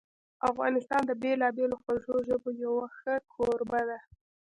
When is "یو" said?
2.63-2.73